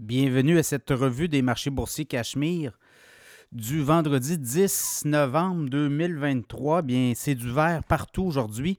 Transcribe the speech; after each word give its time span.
Bienvenue 0.00 0.58
à 0.58 0.62
cette 0.62 0.88
revue 0.88 1.28
des 1.28 1.42
marchés 1.42 1.68
boursiers 1.68 2.06
Cachemire 2.06 2.78
du 3.52 3.82
vendredi 3.82 4.38
10 4.38 5.02
novembre 5.04 5.68
2023. 5.68 6.80
Bien, 6.80 7.12
c'est 7.14 7.34
du 7.34 7.52
vert 7.52 7.84
partout 7.84 8.22
aujourd'hui. 8.22 8.78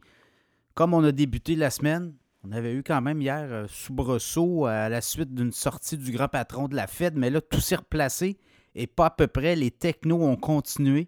Comme 0.74 0.96
on 0.96 1.04
a 1.04 1.12
débuté 1.12 1.56
la 1.56 1.70
semaine, 1.70 2.16
on 2.44 2.52
avait 2.52 2.74
eu 2.74 2.82
quand 2.82 3.02
même 3.02 3.22
hier 3.22 3.46
euh, 3.52 3.68
soubresaut 3.68 4.66
à 4.66 4.90
la 4.90 5.00
suite 5.00 5.36
d'une 5.36 5.52
sortie 5.52 5.96
du 5.96 6.12
grand 6.12 6.28
patron 6.28 6.68
de 6.68 6.76
la 6.76 6.88
Fed, 6.88 7.16
mais 7.16 7.30
là, 7.30 7.40
tout 7.40 7.62
s'est 7.62 7.76
replacé 7.76 8.40
et 8.74 8.88
pas 8.88 9.06
à 9.06 9.12
peu 9.12 9.28
près. 9.28 9.56
Les 9.56 9.70
technos 9.70 10.24
ont 10.24 10.38
continué 10.38 11.08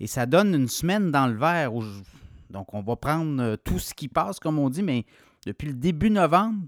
et 0.00 0.08
ça 0.08 0.26
donne 0.26 0.52
une 0.52 0.68
semaine 0.68 1.12
dans 1.12 1.28
le 1.28 1.36
vert. 1.36 1.70
Donc, 2.50 2.74
on 2.74 2.82
va 2.82 2.96
prendre 2.96 3.40
euh, 3.40 3.56
tout 3.56 3.78
ce 3.78 3.94
qui 3.94 4.08
passe, 4.08 4.40
comme 4.40 4.58
on 4.58 4.68
dit, 4.68 4.82
mais 4.82 5.06
depuis 5.46 5.68
le 5.68 5.74
début 5.74 6.10
novembre, 6.10 6.66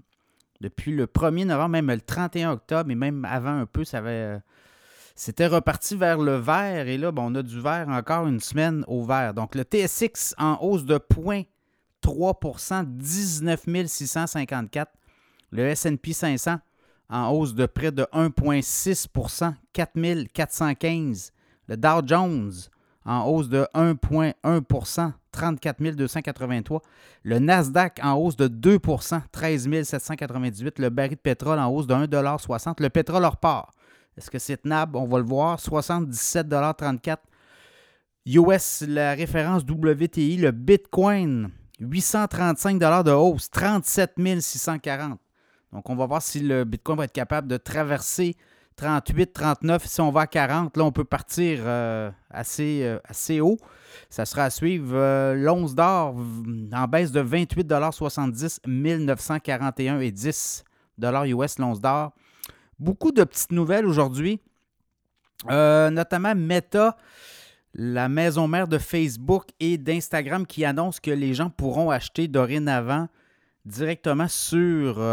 depuis 0.61 0.95
le 0.95 1.05
1er 1.05 1.45
novembre, 1.45 1.69
même 1.69 1.87
le 1.87 2.01
31 2.01 2.51
octobre 2.51 2.91
et 2.91 2.95
même 2.95 3.25
avant 3.25 3.59
un 3.59 3.65
peu. 3.65 3.83
Euh, 3.93 4.39
c'était 5.15 5.47
reparti 5.47 5.95
vers 5.95 6.19
le 6.19 6.35
vert 6.35 6.87
et 6.87 6.97
là, 6.97 7.11
on 7.15 7.35
a 7.35 7.43
du 7.43 7.59
vert 7.59 7.87
encore 7.89 8.27
une 8.27 8.39
semaine 8.39 8.83
au 8.87 9.03
vert. 9.03 9.33
Donc 9.33 9.55
le 9.55 9.63
TSX 9.63 10.35
en 10.37 10.57
hausse 10.61 10.85
de 10.85 10.97
0,3% 10.97 12.85
19 12.85 13.87
654. 13.87 14.91
Le 15.51 15.73
SP 15.73 16.11
500 16.11 16.57
en 17.09 17.29
hausse 17.29 17.55
de 17.55 17.65
près 17.65 17.91
de 17.91 18.03
1,6% 18.13 19.53
4 19.73 20.33
415. 20.33 21.31
Le 21.67 21.77
Dow 21.77 22.01
Jones 22.05 22.51
en 23.07 23.25
hausse 23.25 23.49
de 23.49 23.65
1,1% 23.73 25.13
34 25.31 25.95
283. 25.95 26.81
Le 27.23 27.39
Nasdaq 27.39 27.99
en 28.03 28.13
hausse 28.13 28.35
de 28.35 28.47
2% 28.47 29.21
13 29.31 29.83
798. 29.83 30.79
Le 30.79 30.89
baril 30.89 31.15
de 31.15 31.21
pétrole 31.21 31.57
en 31.57 31.69
hausse 31.69 31.87
de 31.87 31.93
1,60 31.95 32.81
Le 32.81 32.89
pétrole 32.89 33.23
hors 33.23 33.37
part. 33.37 33.71
Est-ce 34.17 34.29
que 34.29 34.39
c'est 34.39 34.57
tenable? 34.57 34.97
On 34.97 35.05
va 35.05 35.19
le 35.19 35.25
voir. 35.25 35.57
77,34 35.57 37.17
US, 38.25 38.83
la 38.85 39.13
référence 39.13 39.63
WTI, 39.63 40.37
le 40.37 40.51
Bitcoin, 40.51 41.49
835 41.79 42.77
de 42.77 43.11
hausse, 43.11 43.49
37 43.49 44.15
640. 44.41 45.19
Donc, 45.71 45.89
on 45.89 45.95
va 45.95 46.05
voir 46.05 46.21
si 46.21 46.41
le 46.41 46.65
Bitcoin 46.65 46.97
va 46.97 47.05
être 47.05 47.13
capable 47.13 47.47
de 47.47 47.57
traverser 47.57 48.35
38, 48.77 49.33
39. 49.33 49.85
Si 49.85 50.01
on 50.01 50.11
va 50.11 50.21
à 50.21 50.27
40, 50.27 50.77
là, 50.77 50.83
on 50.83 50.91
peut 50.91 51.03
partir 51.03 51.59
euh, 51.63 52.11
assez, 52.29 52.81
euh, 52.83 52.99
assez 53.03 53.41
haut. 53.41 53.57
Ça 54.09 54.25
sera 54.25 54.43
à 54.43 54.49
suivre. 54.51 54.91
Euh, 54.93 55.33
l'once 55.33 55.73
d'or 55.75 56.15
en 56.71 56.87
baisse 56.87 57.11
de 57.11 57.21
28,70 57.21 58.59
1941 58.67 59.99
et 59.99 60.11
10 60.11 60.63
US 61.01 61.59
l'once 61.59 61.81
d'or. 61.81 62.13
Beaucoup 62.79 63.11
de 63.11 63.23
petites 63.23 63.51
nouvelles 63.51 63.87
aujourd'hui, 63.87 64.39
notamment 65.49 66.35
Meta, 66.35 66.95
la 67.73 68.07
maison 68.07 68.47
mère 68.47 68.67
de 68.67 68.77
Facebook 68.77 69.45
et 69.59 69.79
d'Instagram 69.79 70.45
qui 70.45 70.63
annonce 70.63 70.99
que 70.99 71.09
les 71.09 71.33
gens 71.33 71.49
pourront 71.49 71.89
acheter 71.89 72.27
dorénavant 72.27 73.07
directement 73.65 74.27
sur 74.27 75.03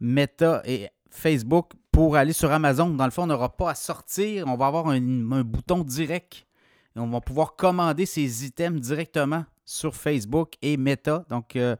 Meta 0.00 0.62
et 0.64 0.88
Facebook 1.10 1.72
pour 1.92 2.16
aller 2.16 2.32
sur 2.32 2.50
Amazon. 2.52 2.90
Dans 2.90 3.04
le 3.04 3.10
fond, 3.10 3.24
on 3.24 3.26
n'aura 3.26 3.56
pas 3.56 3.70
à 3.70 3.74
sortir. 3.74 4.46
On 4.46 4.56
va 4.56 4.66
avoir 4.66 4.88
un, 4.88 5.00
bouton 5.42 5.84
direct. 5.84 6.46
Et 6.96 7.00
on 7.00 7.08
va 7.08 7.20
pouvoir 7.20 7.56
commander 7.56 8.06
ces 8.06 8.44
items 8.44 8.80
directement 8.80 9.44
sur 9.64 9.94
Facebook 9.94 10.54
et 10.62 10.76
Meta. 10.76 11.24
Donc, 11.28 11.56
euh, 11.56 11.76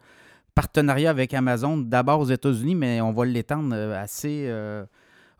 partenariat 0.55 1.11
avec 1.11 1.35
Amazon, 1.35 1.77
d'abord 1.77 2.21
aux 2.21 2.27
États-Unis, 2.27 2.75
mais 2.75 3.01
on 3.01 3.13
va 3.13 3.25
l'étendre 3.25 3.75
euh, 3.75 4.01
assez 4.01 4.45
euh, 4.47 4.85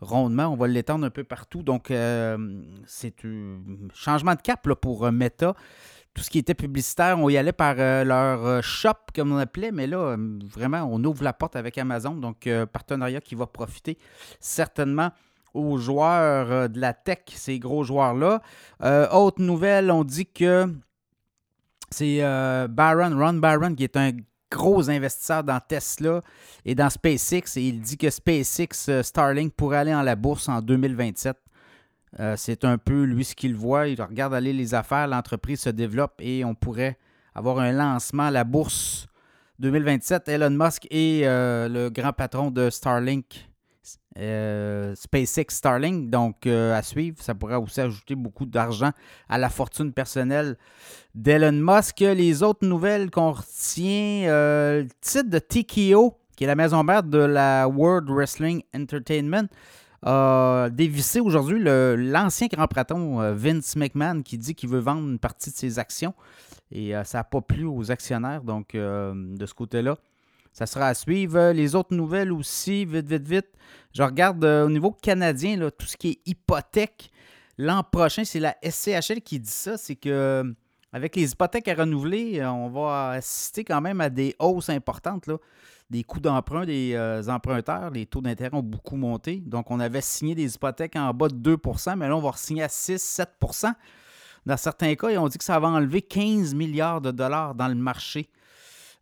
rondement. 0.01 0.47
On 0.47 0.57
va 0.57 0.67
l'étendre 0.67 1.05
un 1.05 1.09
peu 1.09 1.23
partout. 1.23 1.63
Donc, 1.63 1.87
c'est 1.87 3.25
un 3.25 3.59
changement 3.93 4.35
de 4.35 4.41
cap 4.41 4.67
pour 4.81 5.11
Meta 5.11 5.55
tout 6.13 6.23
ce 6.23 6.29
qui 6.29 6.39
était 6.39 6.53
publicitaire, 6.53 7.17
on 7.19 7.29
y 7.29 7.37
allait 7.37 7.53
par 7.53 7.75
euh, 7.77 8.03
leur 8.03 8.45
euh, 8.45 8.61
shop, 8.61 8.93
comme 9.15 9.31
on 9.31 9.37
appelait, 9.37 9.71
mais 9.71 9.87
là, 9.87 9.97
euh, 9.97 10.39
vraiment, 10.43 10.89
on 10.91 11.01
ouvre 11.03 11.23
la 11.23 11.33
porte 11.33 11.55
avec 11.55 11.77
Amazon. 11.77 12.15
Donc, 12.15 12.49
partenariat 12.71 13.21
qui 13.21 13.35
va 13.35 13.45
profiter 13.47 13.97
certainement 14.39 15.11
aux 15.53 15.77
joueurs 15.77 16.69
de 16.69 16.79
la 16.79 16.93
tech, 16.93 17.19
ces 17.27 17.59
gros 17.59 17.83
joueurs-là. 17.83 18.41
autre 19.11 19.41
nouvelle, 19.41 19.91
on 19.91 20.05
dit 20.05 20.25
que 20.25 20.73
c'est 21.89 22.21
Baron, 22.69 23.17
Ron 23.17 23.33
Baron, 23.33 23.75
qui 23.75 23.83
est 23.83 23.97
un 23.97 24.11
gros 24.49 24.89
investisseur 24.89 25.43
dans 25.43 25.59
Tesla 25.59 26.21
et 26.63 26.73
dans 26.73 26.89
SpaceX, 26.89 27.57
et 27.57 27.63
il 27.63 27.81
dit 27.81 27.97
que 27.97 28.09
SpaceX 28.09 29.01
Starlink 29.03 29.53
pourrait 29.53 29.79
aller 29.79 29.93
en 29.93 30.03
la 30.03 30.15
bourse 30.15 30.47
en 30.47 30.61
2027. 30.61 31.37
Euh, 32.19 32.35
c'est 32.37 32.65
un 32.65 32.77
peu 32.77 33.03
lui 33.03 33.23
ce 33.23 33.35
qu'il 33.35 33.55
voit. 33.55 33.87
Il 33.87 34.01
regarde 34.01 34.33
aller 34.33 34.53
les 34.53 34.73
affaires, 34.73 35.07
l'entreprise 35.07 35.61
se 35.61 35.69
développe 35.69 36.13
et 36.19 36.43
on 36.43 36.55
pourrait 36.55 36.97
avoir 37.33 37.59
un 37.59 37.71
lancement 37.71 38.23
à 38.23 38.31
la 38.31 38.43
bourse 38.43 39.07
2027. 39.59 40.27
Elon 40.27 40.49
Musk 40.49 40.87
est 40.89 41.25
euh, 41.25 41.69
le 41.69 41.89
grand 41.89 42.11
patron 42.11 42.51
de 42.51 42.69
Starlink, 42.69 43.49
euh, 44.17 44.93
SpaceX 44.95 45.45
Starlink. 45.49 46.09
Donc, 46.09 46.45
à 46.47 46.81
suivre, 46.81 47.17
ça 47.21 47.33
pourrait 47.33 47.55
aussi 47.55 47.79
ajouter 47.79 48.15
beaucoup 48.15 48.45
d'argent 48.45 48.91
à 49.29 49.37
la 49.37 49.49
fortune 49.49 49.93
personnelle 49.93 50.57
d'Elon 51.15 51.53
Musk. 51.53 51.99
Les 51.99 52.43
autres 52.43 52.67
nouvelles 52.67 53.09
qu'on 53.09 53.31
retient, 53.31 54.25
le 54.27 54.87
titre 54.99 55.29
de 55.29 55.39
TKO, 55.39 56.17
qui 56.35 56.43
est 56.43 56.47
la 56.47 56.55
maison 56.55 56.83
mère 56.83 57.03
de 57.03 57.19
la 57.19 57.69
World 57.69 58.09
Wrestling 58.09 58.63
Entertainment 58.75 59.47
a 60.03 60.69
dévissé 60.71 61.19
aujourd'hui 61.19 61.59
l'ancien 61.59 62.47
grand 62.47 62.67
patron 62.67 63.21
euh, 63.21 63.33
Vince 63.33 63.75
McMahon 63.75 64.23
qui 64.23 64.37
dit 64.37 64.55
qu'il 64.55 64.69
veut 64.69 64.79
vendre 64.79 65.07
une 65.07 65.19
partie 65.19 65.51
de 65.51 65.55
ses 65.55 65.79
actions. 65.79 66.13
Et 66.71 66.95
euh, 66.95 67.03
ça 67.03 67.19
n'a 67.19 67.23
pas 67.23 67.41
plu 67.41 67.65
aux 67.65 67.91
actionnaires, 67.91 68.41
donc 68.41 68.75
euh, 68.75 69.13
de 69.15 69.45
ce 69.45 69.53
côté-là. 69.53 69.97
Ça 70.53 70.65
sera 70.65 70.87
à 70.87 70.93
suivre. 70.93 71.51
Les 71.51 71.75
autres 71.75 71.95
nouvelles 71.95 72.31
aussi, 72.31 72.85
vite, 72.85 73.07
vite, 73.07 73.27
vite. 73.27 73.47
Je 73.93 74.03
regarde 74.03 74.43
au 74.43 74.69
niveau 74.69 74.91
canadien, 74.91 75.55
là, 75.55 75.71
tout 75.71 75.85
ce 75.85 75.95
qui 75.95 76.09
est 76.09 76.19
hypothèque. 76.25 77.09
L'an 77.57 77.83
prochain, 77.83 78.23
c'est 78.25 78.39
la 78.39 78.55
SCHL 78.63 79.21
qui 79.21 79.39
dit 79.39 79.49
ça. 79.49 79.77
C'est 79.77 79.95
que 79.95 80.43
avec 80.91 81.15
les 81.15 81.31
hypothèques 81.31 81.69
à 81.69 81.75
renouveler, 81.75 82.43
on 82.43 82.69
va 82.69 83.11
assister 83.11 83.63
quand 83.63 83.79
même 83.79 84.01
à 84.01 84.09
des 84.09 84.35
hausses 84.39 84.69
importantes. 84.69 85.27
Là 85.27 85.37
des 85.91 86.05
coûts 86.05 86.21
d'emprunt 86.21 86.65
des 86.65 86.93
euh, 86.95 87.21
emprunteurs, 87.27 87.89
les 87.89 88.05
taux 88.05 88.21
d'intérêt 88.21 88.55
ont 88.55 88.63
beaucoup 88.63 88.95
monté. 88.95 89.43
Donc, 89.45 89.69
on 89.71 89.79
avait 89.81 89.99
signé 89.99 90.33
des 90.33 90.55
hypothèques 90.55 90.95
en 90.95 91.13
bas 91.13 91.27
de 91.27 91.55
2% 91.55 91.97
mais 91.97 92.07
là, 92.07 92.15
on 92.15 92.21
va 92.21 92.31
signer 92.37 92.63
à 92.63 92.67
6-7% 92.67 93.73
Dans 94.45 94.57
certains 94.57 94.95
cas, 94.95 95.09
ils 95.09 95.17
ont 95.17 95.27
dit 95.27 95.37
que 95.37 95.43
ça 95.43 95.59
va 95.59 95.67
enlever 95.67 96.01
15 96.01 96.55
milliards 96.55 97.01
de 97.01 97.11
dollars 97.11 97.55
dans 97.55 97.67
le 97.67 97.75
marché. 97.75 98.29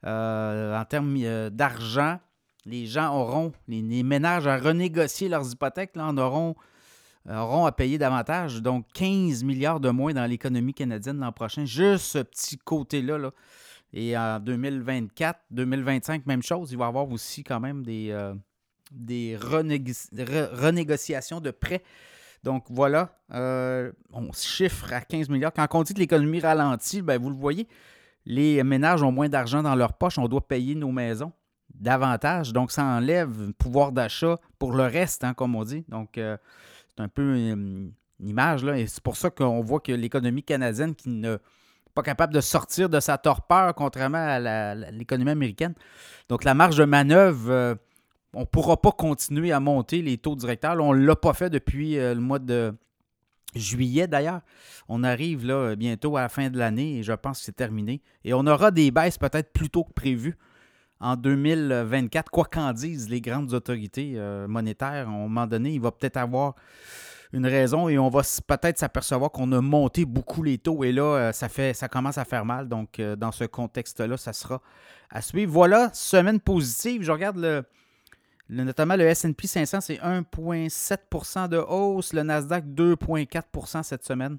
Euh, 0.04 0.76
en 0.80 0.84
termes 0.84 1.16
euh, 1.22 1.52
d'argent, 1.52 2.18
les 2.66 2.88
gens 2.88 3.16
auront, 3.16 3.52
les, 3.68 4.02
ménages 4.02 4.48
à 4.48 4.58
renégocier 4.58 5.30
leurs 5.30 5.52
hypothèques, 5.52 5.96
là, 5.96 6.08
en 6.08 6.18
auront, 6.18 6.56
auront 7.30 7.68
à 7.68 7.72
payer 7.72 8.00
davantage. 8.00 8.64
Donc, 8.64 8.88
15 8.96 9.44
milliards 9.44 9.80
de 9.80 9.92
moins 9.92 10.14
dans 10.14 10.26
l'économie 10.26 10.74
canadienne 10.74 11.20
l'an 11.20 11.32
prochain. 11.32 11.66
Juste 11.66 12.06
ce 12.06 12.18
petit 12.18 12.58
côté-là. 12.58 13.20
là 13.20 13.30
et 13.94 14.18
en 14.18 14.40
2024, 14.40 15.40
2025, 15.52 16.26
même 16.26 16.44
chose. 16.44 16.72
Il 16.72 16.78
va 16.78 16.86
y 16.86 16.88
avoir 16.88 17.10
aussi 17.10 17.44
quand 17.44 17.60
même 17.60 17.84
des, 17.84 18.10
euh, 18.12 18.34
des 18.92 19.38
renégociations 19.38 21.40
de 21.40 21.52
prêts. 21.52 21.84
Donc 22.44 22.66
voilà, 22.70 23.18
euh, 23.34 23.92
on 24.14 24.32
chiffre 24.32 24.94
à 24.94 25.02
15 25.02 25.30
milliards. 25.30 25.54
Quand 25.54 25.68
on 25.74 25.84
dit 25.84 25.94
que 25.94 26.00
l'économie 26.00 26.40
ralentit, 26.40 27.02
ben, 27.02 27.20
vous 27.20 27.30
le 27.30 27.36
voyez, 27.36 27.68
les 28.26 28.64
ménages 28.64 29.04
ont 29.04 29.12
moins 29.12 29.28
d'argent 29.28 29.62
dans 29.62 29.76
leur 29.76 29.94
poche. 29.94 30.18
On 30.18 30.28
doit 30.28 30.48
payer 30.48 30.76
nos 30.76 30.92
maisons 30.92 31.34
davantage. 31.74 32.54
Donc 32.54 32.72
ça 32.72 32.84
enlève 32.84 33.52
pouvoir 33.54 33.92
d'achat 33.92 34.38
pour 34.58 34.74
le 34.74 34.84
reste, 34.84 35.24
hein, 35.24 35.34
comme 35.34 35.56
on 35.56 35.64
dit. 35.64 35.84
Donc 35.90 36.18
euh, 36.18 36.38
c'est 36.90 37.04
un 37.04 37.08
peu 37.08 37.36
une, 37.36 37.92
image. 38.22 38.64
Là, 38.64 38.78
et 38.78 38.88
c'est 38.88 39.02
pour 39.02 39.16
ça 39.16 39.30
qu'on 39.30 39.62
voit 39.62 39.80
que 39.80 39.92
l'économie 39.92 40.44
canadienne 40.44 40.94
qui 40.94 41.10
ne 41.10 41.38
capable 42.02 42.34
de 42.34 42.42
sortir 42.42 42.90
de 42.90 43.00
sa 43.00 43.18
torpeur, 43.18 43.74
contrairement 43.76 44.18
à 44.18 44.76
l'économie 44.92 45.32
américaine. 45.32 45.74
Donc, 46.28 46.44
la 46.44 46.54
marge 46.54 46.78
de 46.78 46.86
manœuvre, 46.86 47.52
euh, 47.52 47.76
on 48.34 48.42
ne 48.42 48.46
pourra 48.46 48.82
pas 48.82 48.92
continuer 48.92 49.52
à 49.52 49.60
monter 49.60 50.02
les 50.02 50.18
taux 50.18 50.36
directeurs. 50.36 50.78
on 50.80 50.94
ne 50.94 51.06
l'a 51.06 51.16
pas 51.16 51.34
fait 51.34 51.50
depuis 51.50 51.98
euh, 51.98 52.14
le 52.14 52.22
mois 52.22 52.40
de 52.40 52.74
juillet, 53.56 54.08
d'ailleurs. 54.08 54.42
On 54.88 55.04
arrive 55.04 55.46
là 55.46 55.76
bientôt 55.76 56.18
à 56.18 56.22
la 56.22 56.30
fin 56.30 56.50
de 56.50 56.58
l'année 56.58 57.00
et 57.00 57.04
je 57.04 57.14
pense 57.14 57.40
que 57.40 57.46
c'est 57.46 57.56
terminé. 57.56 58.02
Et 58.24 58.34
on 58.34 58.46
aura 58.48 58.72
des 58.72 58.92
baisses 58.92 59.18
peut-être 59.18 59.52
plus 59.54 59.70
tôt 59.70 59.84
que 59.84 59.94
prévu 59.94 60.38
en 61.00 61.16
2024, 61.16 62.30
quoi 62.30 62.46
qu'en 62.46 62.74
disent 62.74 63.10
les 63.10 63.22
grandes 63.22 63.54
autorités 63.54 64.14
euh, 64.16 64.48
monétaires. 64.48 65.08
À 65.08 65.12
un 65.12 65.28
moment 65.28 65.48
donné, 65.48 65.72
il 65.72 65.82
va 65.82 65.92
peut-être 65.92 66.18
avoir 66.18 66.56
une 67.32 67.46
raison 67.46 67.90
et 67.90 68.00
on 68.00 68.10
va 68.10 68.22
peut-être 68.48 68.80
s'apercevoir 68.80 69.32
qu'on 69.32 69.52
a 69.52 69.62
monté 69.62 70.06
beaucoup 70.06 70.42
les 70.42 70.58
taux 70.58 70.84
et 70.84 70.92
là, 70.92 71.04
euh, 71.04 71.32
ça, 71.32 71.48
fait, 71.48 71.74
ça 71.74 71.88
commence 71.88 72.18
à 72.18 72.26
faire 72.26 72.46
mal. 72.46 72.68
Donc, 72.68 73.00
euh, 73.00 73.16
dans 73.16 73.32
ce 73.32 73.44
contexte-là, 73.44 74.18
ça 74.18 74.34
sera 74.34 74.62
à 75.10 75.22
suivre. 75.22 75.52
Voilà, 75.52 75.92
semaine 75.94 76.40
positive. 76.40 77.04
Je 77.04 77.12
regarde 77.12 77.38
le, 77.38 77.64
notamment 78.50 78.96
le 78.96 79.06
S&P 79.06 79.46
500, 79.46 79.82
c'est 79.82 79.98
1,7% 79.98 81.50
de 81.50 81.58
hausse. 81.58 82.14
Le 82.14 82.24
Nasdaq, 82.24 82.66
2,4% 82.66 83.84
cette 83.84 84.06
semaine. 84.06 84.38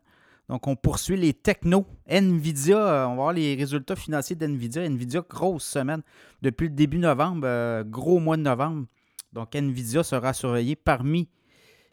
Donc, 0.49 0.67
on 0.67 0.75
poursuit 0.75 1.17
les 1.17 1.33
technos. 1.33 1.87
Nvidia, 2.09 2.77
euh, 2.77 3.07
on 3.07 3.11
va 3.11 3.15
voir 3.15 3.33
les 3.33 3.55
résultats 3.55 3.95
financiers 3.95 4.35
d'Nvidia. 4.35 4.83
Nvidia, 4.83 5.23
grosse 5.31 5.65
semaine. 5.65 6.03
Depuis 6.43 6.67
le 6.67 6.75
début 6.75 6.99
novembre, 6.99 7.85
gros 7.85 8.19
mois 8.19 8.37
de 8.37 8.43
novembre. 8.43 8.87
Donc, 9.33 9.55
Nvidia 9.55 10.03
sera 10.03 10.33
surveillé 10.33 10.75
parmi 10.75 11.29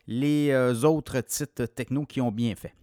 les 0.07 0.49
euh, 0.51 0.73
autres 0.83 1.19
titres 1.21 1.65
techno 1.65 2.05
qui 2.05 2.21
ont 2.21 2.31
bien 2.31 2.55
fait. 2.55 2.73